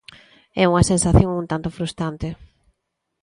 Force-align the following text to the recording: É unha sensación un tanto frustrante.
É 0.61 0.63
unha 0.71 0.87
sensación 0.91 1.29
un 1.41 1.45
tanto 1.51 1.73
frustrante. 1.77 2.27